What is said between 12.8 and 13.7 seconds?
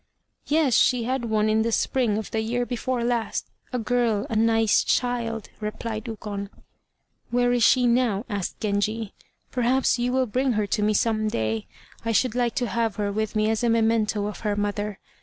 her with me as a